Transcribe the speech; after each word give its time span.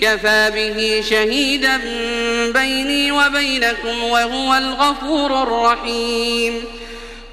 كفى 0.00 0.50
به 0.54 1.04
شهيدا 1.10 1.80
بيني 2.54 3.12
وبينكم 3.12 4.04
وهو 4.04 4.54
الغفور 4.54 5.42
الرحيم. 5.42 6.64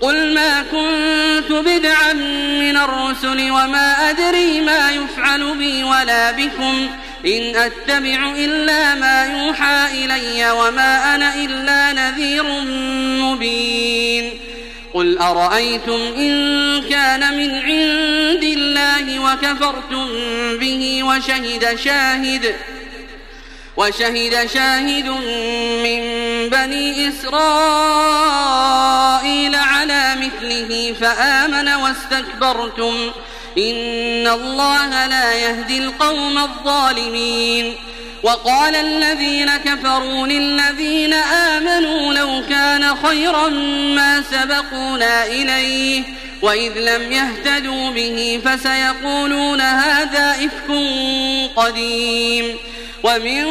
قل 0.01 0.33
ما 0.33 0.61
كنت 0.61 1.51
بدعا 1.51 2.13
من 2.59 2.77
الرسل 2.77 3.51
وما 3.51 4.09
أدري 4.09 4.61
ما 4.61 4.91
يفعل 4.91 5.57
بي 5.57 5.83
ولا 5.83 6.31
بكم. 6.31 6.89
إن 7.25 7.55
أتبع 7.55 8.31
إلا 8.35 8.95
ما 8.95 9.25
يوحى 9.25 10.05
إلي 10.05 10.51
وما 10.51 11.15
أنا 11.15 11.35
إلا 11.35 11.93
نذير 11.93 12.43
مبين. 13.23 14.46
قل 14.97 15.17
أرأيتم 15.17 16.01
إن 16.17 16.81
كان 16.89 17.37
من 17.37 17.55
عند 17.55 18.43
الله 18.43 19.19
وكفرتم 19.19 20.07
به 20.59 21.03
وشهد 21.03 21.79
شاهد 21.79 22.55
وشهد 23.77 24.49
شاهد 24.53 25.07
من 25.83 26.01
بني 26.49 27.09
إسرائيل 27.09 27.37
على 29.55 30.15
مثله 30.15 30.95
فآمن 31.01 31.69
واستكبرتم 31.69 33.11
إن 33.57 34.27
الله 34.27 35.07
لا 35.07 35.33
يهدي 35.33 35.77
القوم 35.77 36.37
الظالمين 36.37 37.75
وقال 38.23 38.75
الذين 38.75 39.57
كفروا 39.57 40.27
للذين 40.27 41.13
آمنوا 41.13 42.13
لو 42.13 42.43
كان 42.49 42.95
خيرا 42.95 43.49
ما 43.95 44.23
سبقونا 44.31 45.25
إليه 45.25 46.03
وإذ 46.41 46.71
لم 46.77 47.11
يهتدوا 47.11 47.89
به 47.89 48.41
فسيقولون 48.45 49.61
هذا 49.61 50.31
إفك 50.31 50.79
قديم 51.55 52.57
ومن 53.03 53.45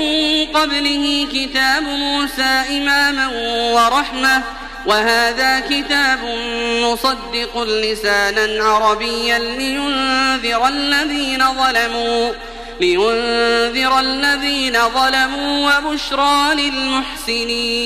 قبله 0.55 1.27
كتاب 1.33 1.83
موسى 1.83 2.63
إماما 2.71 3.27
ورحمة 3.75 4.43
وهذا 4.87 5.61
كتاب 5.61 6.19
مصدق 6.83 7.63
لسانا 7.63 8.65
عربيا 8.65 9.39
لينذر 9.39 10.69
الذين 10.69 11.45
ظلموا 11.55 12.33
لينذر 12.81 14.01
الذين 14.01 14.79
ظلموا 14.95 15.79
وبشرى 15.79 16.55
للمحسنين. 16.55 17.77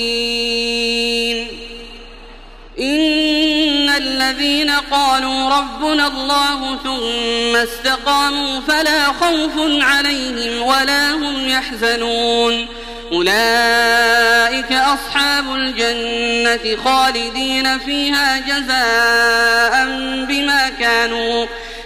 إن 2.80 3.88
الذين 3.88 4.70
قالوا 4.70 5.48
ربنا 5.48 6.06
الله 6.06 6.78
ثم 6.84 7.56
استقاموا 7.56 8.60
فلا 8.60 9.04
خوف 9.04 9.52
عليهم 9.82 10.62
ولا 10.62 11.12
هم 11.12 11.48
يحزنون. 11.48 12.66
أولئك 13.12 14.72
أصحاب 14.72 15.54
الجنة 15.54 16.76
خالدين 16.84 17.78
فيها 17.78 18.38
جزاء 18.38 19.86
بما 20.28 20.68
كانوا 20.68 21.46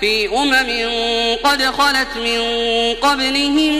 في 0.00 0.28
أمم 0.28 0.88
قد 1.44 1.62
خلت 1.62 2.16
من 2.16 2.40
قبلهم 2.94 3.74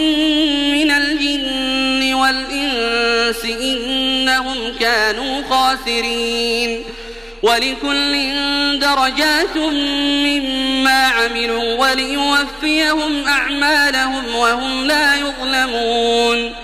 من 0.71 0.91
الجن 0.91 2.13
والإنس 2.13 3.45
إنهم 3.45 4.73
كانوا 4.79 5.43
خاسرين 5.49 6.83
ولكل 7.43 8.33
درجات 8.79 9.57
مما 9.57 11.07
عملوا 11.07 11.73
وليوفيهم 11.73 13.27
أعمالهم 13.27 14.35
وهم 14.35 14.85
لا 14.85 15.15
يظلمون 15.15 16.55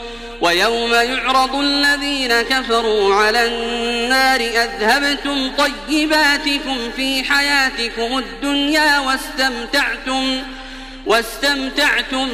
ويوم 0.46 0.94
يعرض 0.94 1.56
الذين 1.56 2.42
كفروا 2.42 3.16
على 3.16 3.46
النار 3.46 4.40
أذهبتم 4.40 5.52
طيباتكم 5.58 6.78
في 6.96 7.24
حياتكم 7.24 8.18
الدنيا 8.18 9.00
واستمتعتم 9.00 10.44
واستمتعتم 11.06 12.30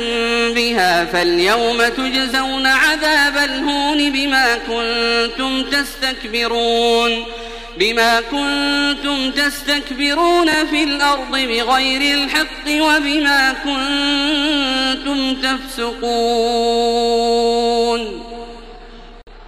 بها 0.55 1.05
فاليوم 1.05 1.87
تجزون 1.87 2.67
عذاب 2.67 3.37
الهون 3.37 4.11
بما 4.11 4.55
كنتم 4.55 5.63
تستكبرون 5.63 7.25
بما 7.77 8.21
كنتم 8.21 9.31
تستكبرون 9.31 10.65
في 10.65 10.83
الأرض 10.83 11.31
بغير 11.31 12.15
الحق 12.15 12.67
وبما 12.67 13.53
كنتم 13.63 15.35
تفسقون 15.35 17.01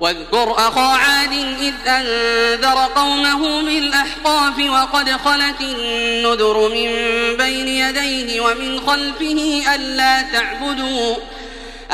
واذكر 0.04 0.54
أخا 0.58 0.82
عاد 0.82 1.34
إذ 1.62 1.74
أنذر 1.88 2.90
قومه 2.96 3.62
بالأحقاف 3.62 4.54
وقد 4.70 5.10
خلت 5.12 5.62
النذر 5.62 6.70
من 6.70 6.90
بين 7.38 7.68
يديه 7.68 8.42
ومن 8.42 8.80
خلفه 8.88 9.64
ألا 9.76 10.22
تعبدوا 10.22 11.16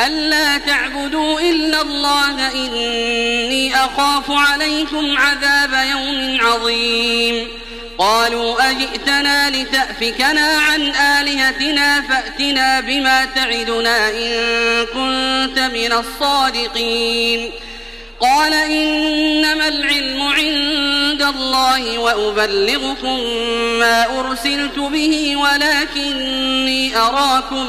ألا 0.05 0.57
تعبدوا 0.57 1.41
إلا 1.41 1.81
الله 1.81 2.51
إني 2.53 3.75
أخاف 3.75 4.31
عليكم 4.31 5.17
عذاب 5.17 5.73
يوم 5.91 6.37
عظيم. 6.41 7.47
قالوا 7.97 8.71
أجئتنا 8.71 9.49
لتأفكنا 9.49 10.57
عن 10.57 10.81
آلهتنا 10.95 12.01
فأتنا 12.01 12.79
بما 12.79 13.25
تعدنا 13.25 14.09
إن 14.09 14.31
كنت 14.85 15.59
من 15.59 15.93
الصادقين. 15.93 17.51
قال 18.21 18.53
إنما 18.53 19.67
العلم 19.67 20.21
عند 20.21 21.21
الله 21.21 21.97
وأبلغكم 21.99 23.19
ما 23.79 24.19
أرسلت 24.19 24.79
به 24.79 25.35
ولكني 25.37 26.97
أراكم 26.97 27.67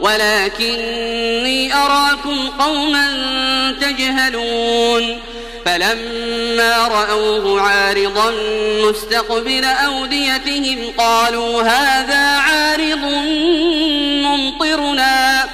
ولكني 0.00 1.74
أراكم 1.74 2.48
قوما 2.58 3.06
تجهلون 3.80 5.18
فلما 5.64 6.88
رأوه 6.88 7.60
عارضا 7.60 8.32
مستقبل 8.84 9.64
أوديتهم 9.64 10.92
قالوا 10.98 11.62
هذا 11.62 12.38
عارض 12.38 13.04
ممطرنا 14.24 15.48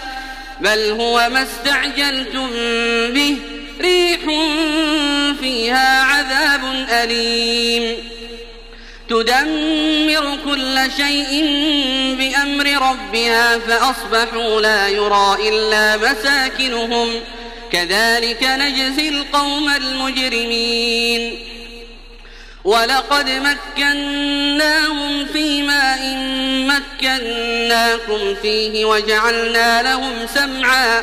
بل 0.61 0.91
هو 0.91 1.29
ما 1.33 1.43
استعجلتم 1.43 2.51
به 3.13 3.56
ريح 3.81 4.21
فيها 5.41 6.03
عذاب 6.03 6.87
أليم. 6.91 7.97
تدمر 9.09 10.39
كل 10.45 10.79
شيء 10.97 11.45
بأمر 12.19 12.91
ربها 12.91 13.59
فأصبحوا 13.59 14.61
لا 14.61 14.89
يرى 14.89 15.37
إلا 15.49 15.97
مساكنهم. 15.97 17.09
كذلك 17.73 18.43
نجزي 18.43 19.09
القوم 19.09 19.71
المجرمين. 19.71 21.39
ولقد 22.65 23.57
مكناهم 23.79 25.27
في 25.27 25.63
ماء 25.63 26.17
مكناكم 26.67 28.35
فيه 28.43 28.85
وجعلنا 28.85 29.83
لهم 29.83 30.27
سمعا. 30.35 31.03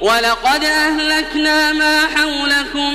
ولقد 0.00 0.64
أهلكنا 0.64 1.72
ما 1.72 2.00
حولكم 2.16 2.94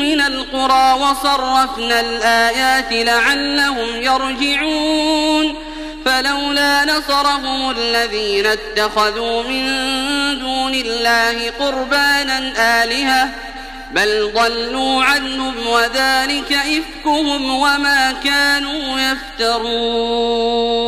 من 0.00 0.20
القرى 0.20 0.92
وصرفنا 0.92 2.00
الآيات 2.00 2.92
لعلهم 2.92 4.02
يرجعون 4.02 5.54
فلولا 6.04 6.84
نصرهم 6.84 7.70
الذين 7.70 8.46
اتخذوا 8.46 9.42
من 9.42 9.64
دون 10.38 10.74
الله 10.74 11.50
قربانا 11.58 12.52
آلهة 12.82 13.30
بل 13.90 14.32
ضلوا 14.34 15.04
عنهم 15.04 15.66
وذلك 15.66 16.52
إفكهم 16.52 17.50
وما 17.50 18.12
كانوا 18.24 19.00
يفترون 19.00 20.87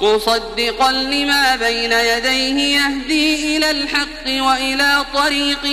مصدقا 0.00 0.92
لما 0.92 1.56
بين 1.56 1.92
يديه 1.92 2.76
يهدي 2.76 3.56
إلى 3.56 3.70
الحق 3.70 4.26
وإلى 4.26 5.04
طريق 5.14 5.64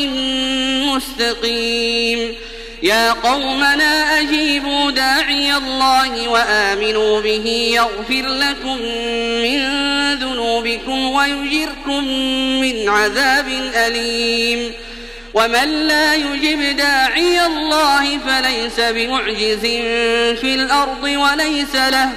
مستقيم. 0.95 2.35
يا 2.83 3.11
قومنا 3.11 4.19
أجيبوا 4.19 4.91
داعي 4.91 5.55
الله 5.57 6.27
وآمنوا 6.27 7.21
به 7.21 7.71
يغفر 7.75 8.27
لكم 8.27 8.77
من 9.43 9.59
ذنوبكم 10.15 11.11
ويجركم 11.11 12.03
من 12.61 12.89
عذاب 12.89 13.47
أليم. 13.75 14.73
ومن 15.33 15.87
لا 15.87 16.13
يجب 16.13 16.77
داعي 16.77 17.45
الله 17.45 18.17
فليس 18.17 18.79
بمعجز 18.79 19.61
في 20.41 20.55
الأرض 20.55 21.03
وليس 21.03 21.75
له 21.75 22.09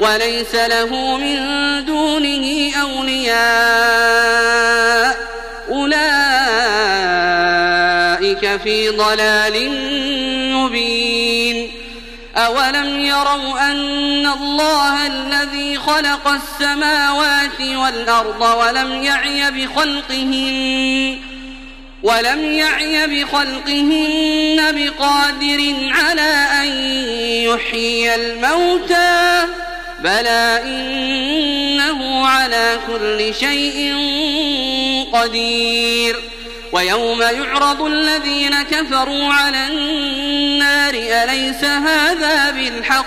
وليس 0.00 0.54
له 0.54 1.16
من 1.16 1.38
دونه 1.84 2.72
أولياء. 2.80 3.40
أولئك 5.70 6.00
في 8.62 8.88
ضلال 8.88 9.70
مبين. 10.54 11.70
أولم 12.36 13.00
يروا 13.00 13.70
أن 13.70 14.26
الله 14.26 15.06
الذي 15.06 15.78
خلق 15.78 16.28
السماوات 16.28 17.60
والأرض 17.60 18.40
ولم 18.40 19.02
يعي 19.02 19.50
بخلقهن 19.50 21.18
ولم 22.02 22.52
يعي 22.52 23.06
بخلقهن 23.06 24.56
بقادر 24.72 25.74
على 25.90 26.46
أن 26.62 26.68
يحيي 27.44 28.14
الموتى. 28.14 29.59
بلى 30.00 30.60
إنه 30.64 32.26
على 32.26 32.78
كل 32.86 33.34
شيء 33.34 33.94
قدير 35.12 36.16
ويوم 36.72 37.22
يعرض 37.22 37.82
الذين 37.82 38.62
كفروا 38.62 39.32
على 39.32 39.66
النار 39.66 40.94
أليس 40.94 41.64
هذا 41.64 42.50
بالحق 42.50 43.06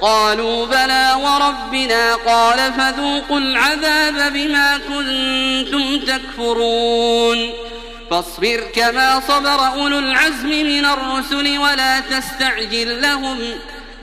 قالوا 0.00 0.66
بلى 0.66 1.12
وربنا 1.16 2.14
قال 2.14 2.72
فذوقوا 2.72 3.38
العذاب 3.38 4.32
بما 4.32 4.78
كنتم 4.78 5.98
تكفرون 5.98 7.52
فاصبر 8.10 8.64
كما 8.74 9.20
صبر 9.28 9.66
أولو 9.66 9.98
العزم 9.98 10.48
من 10.48 10.84
الرسل 10.84 11.58
ولا 11.58 12.00
تستعجل 12.00 13.02
لهم 13.02 13.38